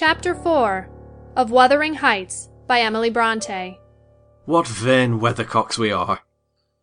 [0.00, 0.88] Chapter 4
[1.36, 3.78] of Wuthering Heights by Emily Bronte
[4.46, 6.20] What vain weathercocks we are!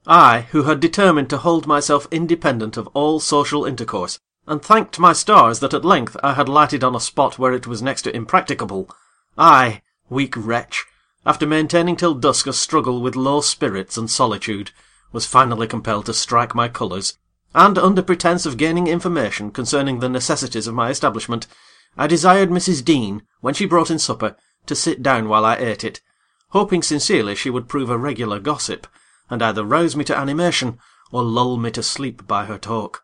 [0.06, 5.14] I, who had determined to hold myself independent of all social intercourse, and thanked my
[5.14, 8.16] stars that at length I had lighted on a spot where it was next to
[8.16, 8.88] impracticable,
[9.36, 9.82] I,
[10.12, 10.86] weak wretch,
[11.26, 14.70] after maintaining till dusk a struggle with low spirits and solitude,
[15.12, 17.18] was finally compelled to strike my colours,
[17.56, 21.48] and under pretence of gaining information concerning the necessities of my establishment,
[21.98, 22.86] I desired Mrs.
[22.86, 24.36] Dean, when she brought in supper,
[24.68, 26.02] to sit down while I ate it,
[26.50, 28.86] hoping sincerely she would prove a regular gossip,
[29.30, 30.78] and either rouse me to animation,
[31.12, 33.04] or lull me to sleep by her talk.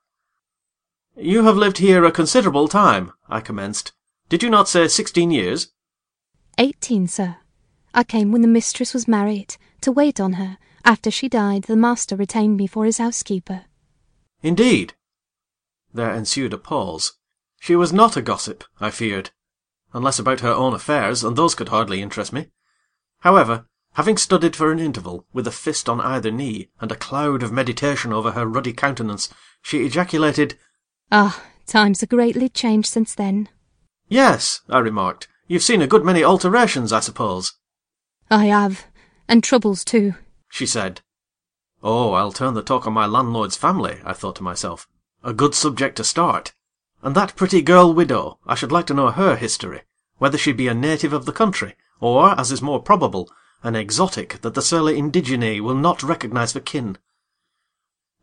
[1.15, 3.93] "You have lived here a considerable time," I commenced.
[4.29, 5.69] "Did you not say sixteen years?"
[6.57, 7.37] Eighteen, sir.
[7.93, 10.57] I came when the mistress was married, to wait on her.
[10.85, 13.65] After she died, the master retained me for his housekeeper.
[14.41, 14.93] "Indeed!"
[15.93, 17.13] There ensued a pause.
[17.63, 19.31] She was not a gossip, I feared,
[19.93, 22.49] unless about her own affairs, and those could hardly interest me.
[23.19, 27.41] However, having studied for an interval, with a fist on either knee, and a cloud
[27.41, 29.29] of meditation over her ruddy countenance,
[29.61, 30.59] she ejaculated,
[31.09, 33.47] Ah, times are greatly changed since then.
[34.09, 37.53] "Yes," I remarked, "you've seen a good many alterations, I suppose."
[38.29, 38.87] I have,
[39.29, 40.15] and troubles too.
[40.49, 40.99] she said.
[41.81, 44.85] Oh, I'll turn the talk on my landlord's family, I thought to myself.
[45.23, 46.53] A good subject to start.
[47.03, 49.81] And that pretty girl widow, I should like to know her history,
[50.19, 53.29] whether she be a native of the country, or, as is more probable,
[53.61, 56.97] an exotic that the surly indigene will not recognise for kin.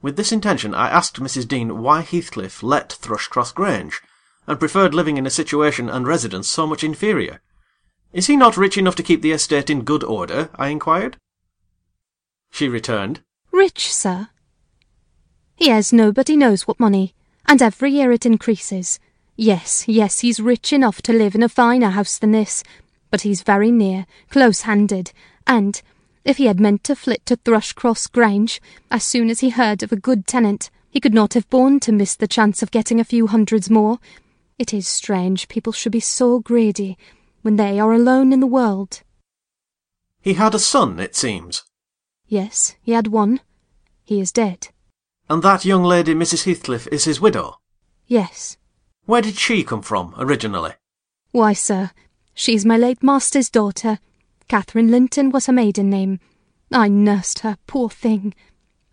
[0.00, 1.46] With this intention I asked Mrs.
[1.46, 4.00] Dean why Heathcliff let Thrushcross Grange,
[4.46, 7.42] and preferred living in a situation and residence so much inferior.
[8.14, 10.48] Is he not rich enough to keep the estate in good order?
[10.54, 11.18] I inquired.
[12.50, 13.20] She returned,
[13.52, 14.28] Rich, sir?
[15.60, 17.14] Has nobody knows what money,
[17.50, 19.00] and every year it increases.
[19.34, 22.62] Yes, yes, he's rich enough to live in a finer house than this,
[23.10, 25.10] but he's very near, close-handed,
[25.48, 25.82] and,
[26.24, 29.90] if he had meant to flit to Thrushcross Grange, as soon as he heard of
[29.90, 33.04] a good tenant, he could not have borne to miss the chance of getting a
[33.04, 33.98] few hundreds more.
[34.56, 36.96] It is strange people should be so greedy
[37.42, 39.02] when they are alone in the world.
[40.20, 41.64] He had a son, it seems.
[42.28, 43.40] Yes, he had one.
[44.04, 44.68] He is dead.
[45.30, 46.42] And that young lady, Mrs.
[46.42, 47.60] Heathcliff, is his widow.
[48.08, 48.56] Yes.
[49.06, 50.72] Where did she come from, originally?
[51.30, 51.92] Why, sir,
[52.34, 54.00] she's my late master's daughter.
[54.48, 56.18] Catherine Linton was her maiden name.
[56.72, 58.34] I nursed her, poor thing.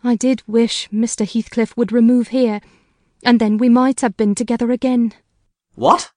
[0.04, 1.28] I did wish Mr.
[1.28, 2.62] Heathcliff would remove here,
[3.24, 5.16] and then we might have been together again.
[5.74, 6.12] What?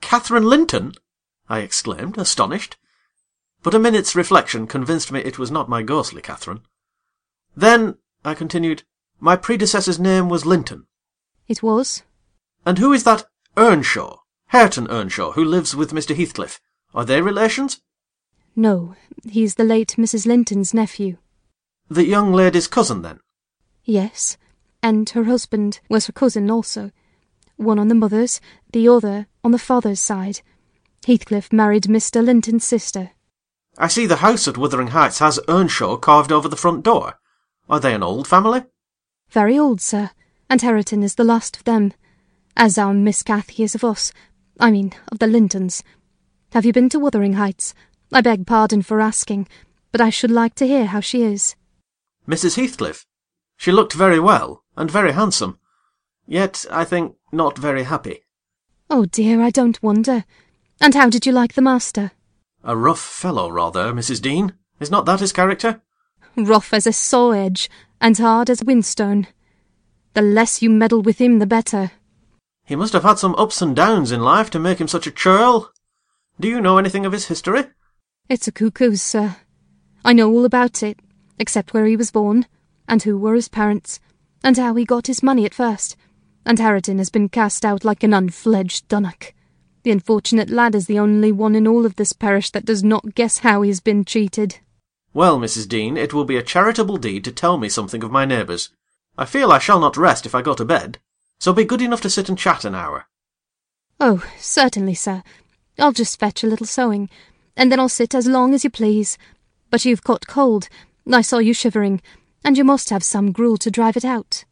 [0.00, 0.92] Catherine Linton?
[1.48, 2.76] I exclaimed, astonished.
[3.64, 6.60] But a minute's reflection convinced me it was not my ghostly Catherine.
[7.56, 8.84] Then, I continued,
[9.24, 10.86] my predecessor's name was Linton.
[11.48, 12.02] It was.
[12.66, 13.24] And who is that
[13.56, 14.18] Earnshaw,
[14.48, 16.14] Hareton Earnshaw, who lives with Mr.
[16.14, 16.60] Heathcliff?
[16.94, 17.80] Are they relations?
[18.54, 18.96] No,
[19.26, 20.26] he's the late Mrs.
[20.26, 21.16] Linton's nephew.
[21.88, 23.20] The young lady's cousin, then?
[23.82, 24.36] Yes,
[24.82, 26.90] and her husband was her cousin also.
[27.56, 28.42] One on the mother's,
[28.74, 30.42] the other on the father's side.
[31.06, 32.22] Heathcliff married Mr.
[32.22, 33.12] Linton's sister.
[33.78, 37.14] I see the house at Wuthering Heights has Earnshaw carved over the front door.
[37.70, 38.64] Are they an old family?
[39.34, 40.10] Very old, sir,
[40.48, 41.92] and Hareton is the last of them,
[42.56, 44.12] as our Miss Cathy is of us,
[44.60, 45.82] I mean, of the Lintons.
[46.52, 47.74] Have you been to Wuthering Heights?
[48.12, 49.48] I beg pardon for asking,
[49.90, 51.56] but I should like to hear how she is.
[52.28, 52.54] Mrs.
[52.54, 53.06] Heathcliff?
[53.56, 55.58] She looked very well, and very handsome.
[56.28, 58.20] Yet, I think, not very happy.
[58.88, 60.24] Oh dear, I don't wonder.
[60.80, 62.12] And how did you like the master?
[62.62, 64.22] A rough fellow, rather, Mrs.
[64.22, 64.52] Dean.
[64.78, 65.82] Is not that his character?
[66.36, 69.26] Rough as a saw edge, and hard as a whinstone.
[70.14, 71.92] The less you meddle with him, the better.
[72.64, 75.12] He must have had some ups and downs in life to make him such a
[75.12, 75.72] churl.
[76.40, 77.64] Do you know anything of his history?
[78.28, 79.36] It's a cuckoo's, sir.
[80.04, 80.98] I know all about it,
[81.38, 82.46] except where he was born,
[82.88, 84.00] and who were his parents,
[84.42, 85.96] and how he got his money at first,
[86.44, 89.32] and Hareton has been cast out like an unfledged dunnock.
[89.82, 93.14] The unfortunate lad is the only one in all of this parish that does not
[93.14, 94.58] guess how he has been cheated.
[95.14, 95.68] Well, Mrs.
[95.68, 98.70] Dean, it will be a charitable deed to tell me something of my neighbours.
[99.16, 100.98] I feel I shall not rest if I go to bed,
[101.38, 103.06] so be good enough to sit and chat an hour.
[104.00, 105.22] Oh, certainly, sir.
[105.78, 107.08] I'll just fetch a little sewing,
[107.56, 109.16] and then I'll sit as long as you please.
[109.70, 110.68] But you've caught cold.
[111.10, 112.02] I saw you shivering,
[112.42, 114.44] and you must have some gruel to drive it out.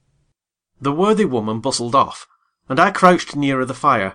[0.80, 2.28] The worthy woman bustled off,
[2.68, 4.14] and I crouched nearer the fire.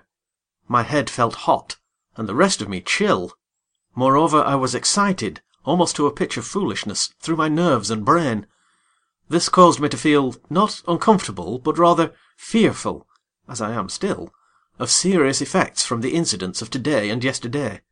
[0.66, 1.76] My head felt hot,
[2.16, 3.32] and the rest of me chill.
[3.94, 8.46] Moreover, I was excited, almost to a pitch of foolishness, through my nerves and brain.
[9.28, 13.06] This caused me to feel, not uncomfortable, but rather fearful,
[13.46, 14.32] as I am still,
[14.78, 17.82] of serious effects from the incidents of today and yesterday.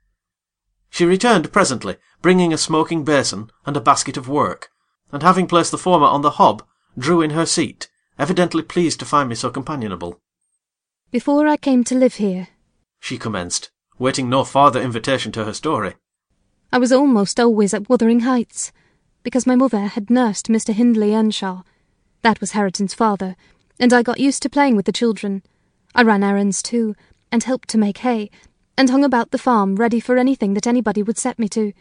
[0.89, 4.71] She returned presently, bringing a smoking basin and a basket of work,
[5.13, 6.65] and having placed the former on the hob,
[6.97, 10.23] drew in her seat, evidently pleased to find me so companionable.
[11.11, 12.49] Before I came to live here,
[13.01, 15.97] she commenced, waiting no farther invitation to her story.
[16.73, 18.73] I was almost always at Wuthering Heights,
[19.23, 20.75] because my mother had nursed Mr.
[20.75, 21.63] Hindley Earnshaw.
[22.23, 23.37] That was Hareton's father,
[23.79, 25.43] and I got used to playing with the children.
[25.95, 26.97] I ran errands too,
[27.31, 28.31] and helped to make hay,
[28.77, 31.73] and hung about the farm ready for anything that anybody would set me to.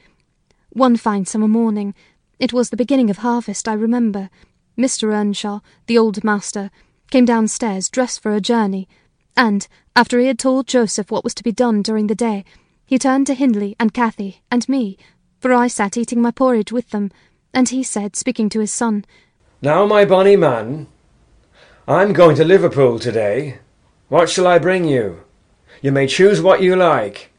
[0.69, 1.95] One fine summer morning,
[2.37, 4.29] it was the beginning of harvest, I remember,
[4.77, 5.11] Mr.
[5.11, 6.69] Earnshaw, the old master,
[7.09, 8.87] came downstairs dressed for a journey,
[9.35, 12.45] and, after he had told Joseph what was to be done during the day,
[12.85, 14.97] he turned to Hindley and Cathy and me,
[15.39, 17.11] for I sat eating my porridge with them,
[17.53, 19.05] and he said, speaking to his son,
[19.61, 20.87] Now, my bonny man,
[21.87, 23.59] I'm going to Liverpool today.
[24.09, 25.23] What shall I bring you?
[25.81, 27.31] You may choose what you like.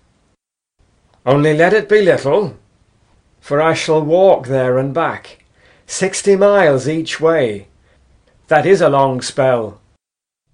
[1.24, 2.56] Only let it be little,
[3.40, 5.44] for I shall walk there and back,
[5.86, 7.68] sixty miles each way.
[8.48, 9.80] That is a long spell.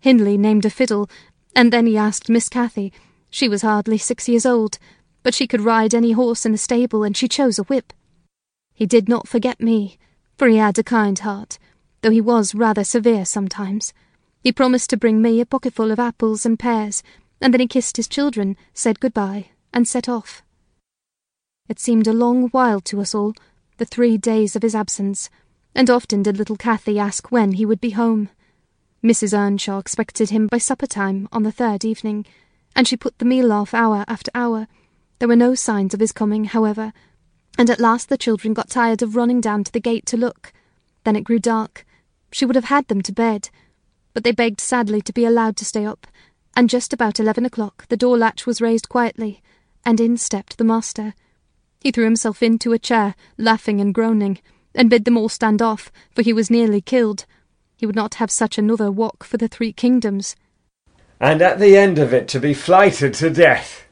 [0.01, 1.09] Hindley named a fiddle
[1.55, 2.93] and then he asked Miss Cathy.
[3.35, 4.79] She was hardly six years old,
[5.23, 7.95] but she could ride any horse in the stable, and she chose a whip.
[8.75, 9.97] He did not forget me,
[10.37, 11.59] for he had a kind heart,
[12.03, 13.95] though he was rather severe sometimes.
[14.43, 17.03] He promised to bring me a pocketful of apples and pears,
[17.41, 20.43] and then he kissed his children, said good-bye, and set off.
[21.71, 23.33] It seemed a long while to us all,
[23.79, 25.31] the three days of his absence,
[25.75, 28.29] and often did little Cathy ask when he would be home.
[29.03, 29.33] Mrs.
[29.33, 32.27] Earnshaw expected him by supper time on the third evening,
[32.75, 34.67] and she put the meal off hour after hour.
[35.19, 36.93] There were no signs of his coming, however,
[37.59, 40.53] and at last the children got tired of running down to the gate to look.
[41.05, 41.87] Then it grew dark.
[42.31, 43.51] She would have had them to bed,
[44.15, 46.07] but they begged sadly to be allowed to stay up,
[46.57, 49.43] and just about eleven o'clock the door latch was raised quietly,
[49.85, 51.15] and in stepped the master.
[51.81, 54.39] He threw himself into a chair, laughing and groaning,
[54.75, 57.27] and bid them all stand off, for he was nearly killed.
[57.77, 60.37] He would not have such another walk for the three kingdoms.
[61.23, 63.87] And at the end of it to be flighted to death,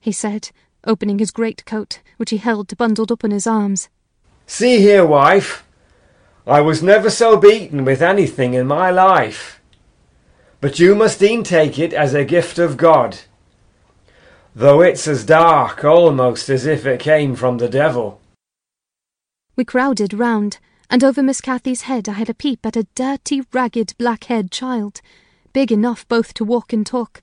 [0.00, 0.50] he said,
[0.84, 3.88] opening his great coat, which he held bundled up in his arms.
[4.46, 5.66] See here, wife,
[6.46, 9.60] I was never so beaten with anything in my life.
[10.60, 13.18] But you must e'en take it as a gift of God,
[14.54, 18.20] though it's as dark almost as if it came from the devil.
[19.56, 20.58] We crowded round,
[20.88, 25.00] and over Miss Cathy's head I had a peep at a dirty, ragged, black-haired child,
[25.58, 27.20] big enough both to walk and talk.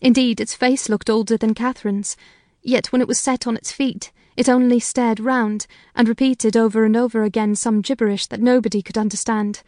[0.00, 2.16] Indeed, its face looked older than Catherine's,
[2.62, 6.84] yet when it was set on its feet, it only stared round, and repeated over
[6.84, 9.64] and over again some gibberish that nobody could understand.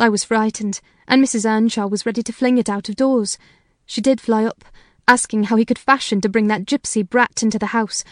[0.00, 1.48] I was frightened, and Mrs.
[1.48, 3.38] Earnshaw was ready to fling it out of doors.
[3.86, 4.64] She did fly up,
[5.06, 8.02] asking how he could fashion to bring that gipsy brat into the house,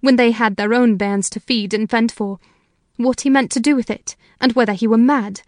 [0.00, 2.38] when they had their own bairns to feed and fend for,
[2.98, 5.40] what he meant to do with it, and whether he were mad.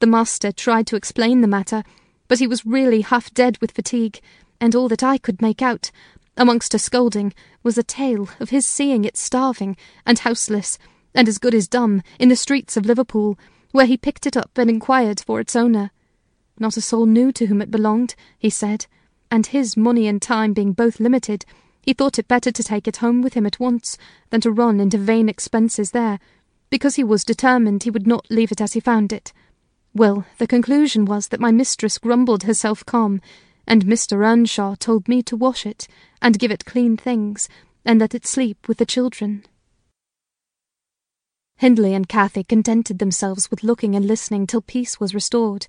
[0.00, 1.84] The master tried to explain the matter,
[2.32, 4.18] but he was really half dead with fatigue,
[4.58, 5.90] and all that I could make out,
[6.34, 10.78] amongst a scolding, was a tale of his seeing it starving and houseless,
[11.14, 13.38] and as good as dumb, in the streets of Liverpool,
[13.72, 15.90] where he picked it up and inquired for its owner.
[16.58, 18.86] Not a soul knew to whom it belonged, he said,
[19.30, 21.44] and his money and time being both limited,
[21.82, 23.98] he thought it better to take it home with him at once
[24.30, 26.18] than to run into vain expenses there,
[26.70, 29.34] because he was determined he would not leave it as he found it.
[29.94, 33.20] Well, the conclusion was that my mistress grumbled herself calm,
[33.66, 34.24] and Mr.
[34.24, 35.86] Earnshaw told me to wash it,
[36.20, 37.48] and give it clean things,
[37.84, 39.44] and let it sleep with the children.
[41.56, 45.66] Hindley and Cathy contented themselves with looking and listening till peace was restored.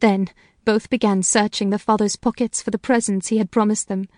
[0.00, 0.28] Then
[0.64, 4.08] both began searching the father's pockets for the presents he had promised them.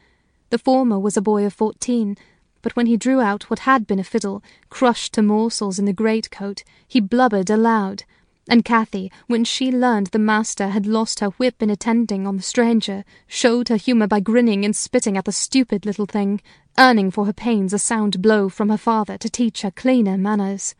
[0.50, 2.16] The former was a boy of fourteen,
[2.61, 5.92] but when he drew out what had been a fiddle, crushed to morsels in the
[5.92, 8.04] great-coat, he blubbered aloud.
[8.50, 12.42] And Cathy, when she learned the master had lost her whip in attending on the
[12.42, 16.40] stranger, showed her humour by grinning and spitting at the stupid little thing,
[16.76, 20.75] earning for her pains a sound blow from her father to teach her cleaner manners.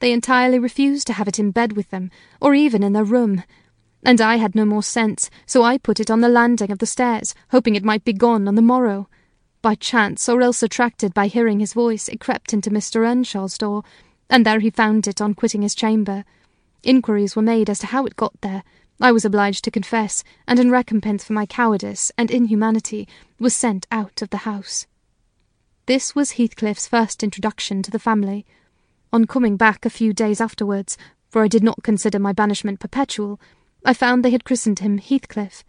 [0.00, 2.10] They entirely refused to have it in bed with them,
[2.40, 3.44] or even in their room,
[4.04, 6.86] and I had no more sense, so I put it on the landing of the
[6.86, 9.08] stairs, hoping it might be gone on the morrow.
[9.62, 13.06] By chance, or else attracted by hearing his voice, it crept into Mr.
[13.06, 13.84] Earnshaw's door,
[14.28, 16.24] and there he found it on quitting his chamber.
[16.86, 18.62] Inquiries were made as to how it got there.
[19.00, 23.08] I was obliged to confess, and in recompense for my cowardice and inhumanity,
[23.40, 24.86] was sent out of the house.
[25.86, 28.46] This was Heathcliff's first introduction to the family.
[29.12, 30.96] On coming back a few days afterwards,
[31.28, 33.40] for I did not consider my banishment perpetual,
[33.84, 35.64] I found they had christened him Heathcliff.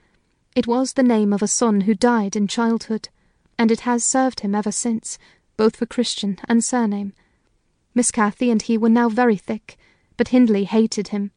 [0.55, 3.09] It was the name of a son who died in childhood,
[3.57, 5.17] and it has served him ever since,
[5.57, 7.13] both for Christian and surname.
[7.95, 9.79] Miss Cathy and he were now very thick,
[10.17, 11.31] but Hindley hated him.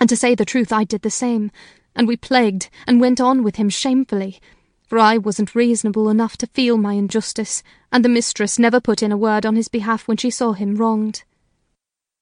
[0.00, 1.50] And to say the truth, I did the same,
[1.94, 4.40] and we plagued and went on with him shamefully,
[4.88, 7.62] for I wasn't reasonable enough to feel my injustice,
[7.92, 10.74] and the mistress never put in a word on his behalf when she saw him
[10.74, 11.24] wronged.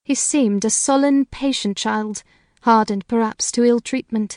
[0.04, 2.22] He seemed a sullen, patient child,
[2.62, 4.36] hardened perhaps to ill treatment.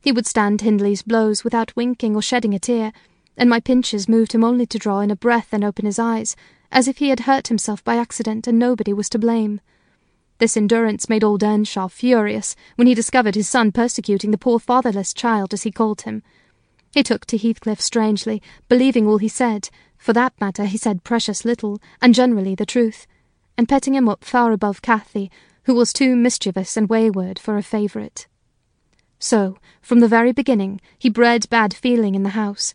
[0.00, 2.92] He would stand Hindley's blows without winking or shedding a tear,
[3.36, 6.36] and my pinches moved him only to draw in a breath and open his eyes,
[6.70, 9.60] as if he had hurt himself by accident and nobody was to blame.
[10.38, 15.14] This endurance made old Earnshaw furious when he discovered his son persecuting the poor fatherless
[15.14, 16.22] child, as he called him.
[16.92, 21.44] He took to Heathcliff strangely, believing all he said, for that matter he said precious
[21.44, 23.06] little, and generally the truth,
[23.56, 25.30] and petting him up far above Cathy,
[25.64, 28.26] who was too mischievous and wayward for a favourite.
[29.18, 32.74] So, from the very beginning, he bred bad feeling in the house,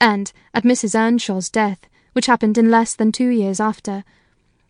[0.00, 0.98] and, at Mrs.
[0.98, 4.04] Earnshaw's death, which happened in less than two years after,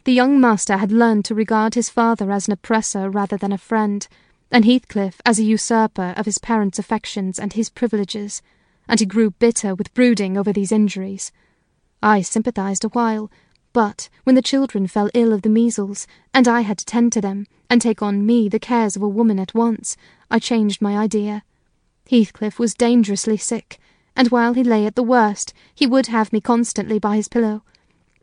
[0.05, 3.59] the young master had learned to regard his father as an oppressor rather than a
[3.59, 4.09] friend,
[4.51, 8.43] and Heathcliff as a usurper of his parents' affections and his privileges,
[8.89, 11.31] and he grew bitter with brooding over these injuries.
[12.03, 13.31] I sympathized a while,
[13.73, 17.21] but when the children fell ill of the measles, and I had to tend to
[17.21, 19.97] them, and take on me the cares of a woman at once,
[20.31, 21.45] I changed my idea.
[22.11, 23.79] Heathcliff was dangerously sick,
[24.15, 27.63] and while he lay at the worst, he would have me constantly by his pillow.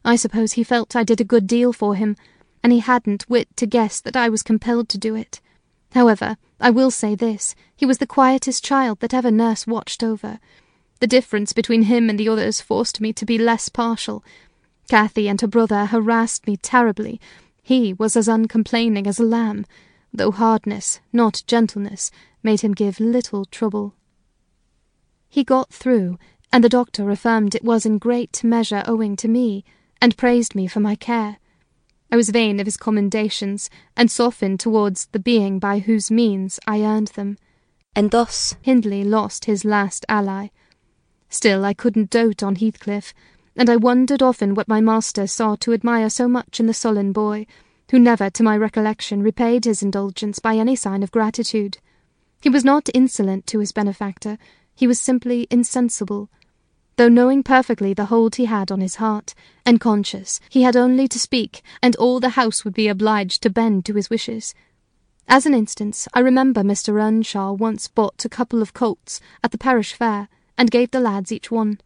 [0.03, 2.15] I suppose he felt I did a good deal for him,
[2.63, 5.41] and he hadn't wit to guess that I was compelled to do it.
[5.93, 10.39] However, I will say this he was the quietest child that ever nurse watched over.
[10.99, 14.23] The difference between him and the others forced me to be less partial,
[14.89, 17.21] Cathy and her brother harassed me terribly.
[17.61, 19.67] He was as uncomplaining as a lamb,
[20.11, 22.09] though hardness, not gentleness,
[22.41, 23.93] made him give little trouble.
[25.29, 26.17] He got through,
[26.51, 29.63] and the doctor affirmed it was in great measure owing to me,
[30.01, 31.37] and praised me for my care.
[32.11, 36.81] I was vain of his commendations, and softened towards the being by whose means I
[36.81, 37.37] earned them,
[37.95, 40.47] and thus Hindley lost his last ally.
[41.29, 43.13] Still, I couldn't dote on Heathcliff,
[43.55, 47.11] and I wondered often what my master saw to admire so much in the sullen
[47.11, 47.45] boy,
[47.91, 51.77] who never, to my recollection, repaid his indulgence by any sign of gratitude.
[52.41, 54.37] He was not insolent to his benefactor,
[54.73, 56.29] he was simply insensible.
[56.99, 59.33] Though knowing perfectly the hold he had on his heart,
[59.65, 63.49] and conscious he had only to speak, and all the house would be obliged to
[63.49, 64.53] bend to his wishes.
[65.25, 67.01] As an instance, I remember Mr.
[67.01, 70.27] Earnshaw once bought a couple of colts at the parish fair,
[70.57, 71.79] and gave the lads each one.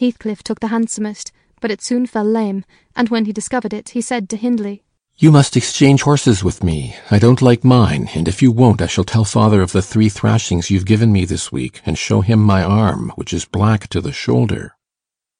[0.00, 2.64] Heathcliff took the handsomest, but it soon fell lame,
[2.96, 4.82] and when he discovered it, he said to Hindley,
[5.18, 6.94] You must exchange horses with me.
[7.10, 10.10] I don't like mine, and if you won't, I shall tell father of the three
[10.10, 14.02] thrashings you've given me this week, and show him my arm, which is black to
[14.02, 14.76] the shoulder.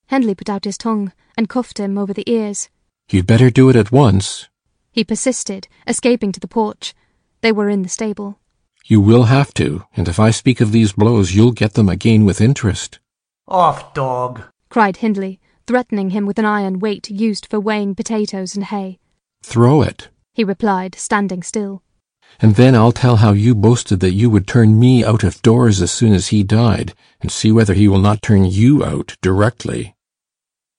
[0.07, 2.71] Hindley put out his tongue, and cuffed him over the ears.
[3.11, 4.49] You'd better do it at once.
[4.93, 6.95] He persisted, escaping to the porch.
[7.43, 8.39] They were in the stable.
[8.87, 12.25] You will have to, and if I speak of these blows, you'll get them again
[12.25, 12.99] with interest.
[13.47, 14.43] Off, dog!
[14.71, 19.01] cried Hindley, threatening him with an iron weight used for weighing potatoes and hay.
[19.49, 21.81] Throw it, he replied, standing still.
[22.41, 25.81] And then I'll tell how you boasted that you would turn me out of doors
[25.81, 29.95] as soon as he died, and see whether he will not turn you out directly.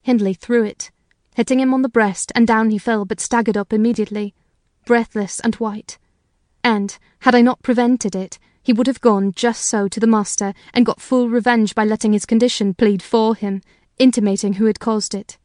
[0.03, 0.91] Hindley threw it,
[1.33, 4.35] hitting him on the breast, and down he fell, but staggered up immediately,
[4.85, 5.97] breathless and white.
[6.61, 10.53] And, had I not prevented it, he would have gone just so to the master
[10.73, 13.61] and got full revenge by letting his condition plead for him,
[13.97, 15.37] intimating who had caused it.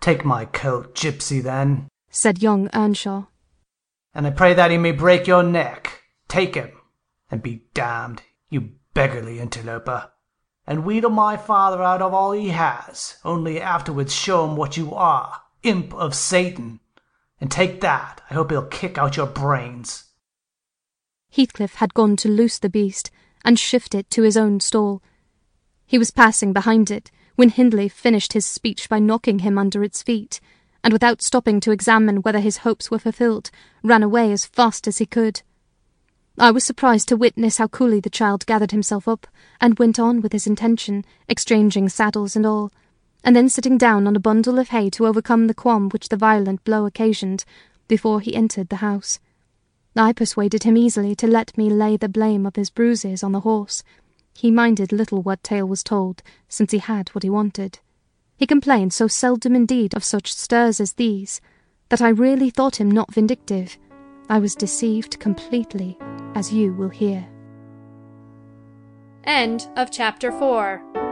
[0.00, 3.24] Take my coat, gypsy, then, said young Earnshaw.
[4.14, 6.02] And I pray that he may break your neck.
[6.28, 6.70] Take him,
[7.30, 10.10] and be damned, you beggarly interloper,
[10.66, 14.94] and wheedle my father out of all he has, only afterwards show him what you
[14.94, 16.80] are, imp of Satan.
[17.40, 20.04] And take that, I hope he'll kick out your brains.
[21.30, 23.10] Heathcliff had gone to loose the beast
[23.44, 25.02] and shift it to his own stall.
[25.84, 30.02] He was passing behind it when Hindley finished his speech by knocking him under its
[30.02, 30.40] feet,
[30.84, 33.50] and without stopping to examine whether his hopes were fulfilled,
[33.82, 35.40] ran away as fast as he could.
[36.38, 39.26] I was surprised to witness how coolly the child gathered himself up
[39.60, 42.70] and went on with his intention, exchanging saddles and all,
[43.24, 46.18] and then sitting down on a bundle of hay to overcome the qualm which the
[46.18, 47.46] violent blow occasioned,
[47.88, 49.18] before he entered the house.
[49.96, 53.40] I persuaded him easily to let me lay the blame of his bruises on the
[53.40, 53.82] horse.
[54.34, 57.78] He minded little what tale was told, since he had what he wanted.
[58.44, 61.40] He complained so seldom indeed of such stirs as these,
[61.88, 63.78] that I really thought him not vindictive.
[64.28, 65.96] I was deceived completely,
[66.34, 67.26] as you will hear.
[69.24, 71.03] End of chapter 4.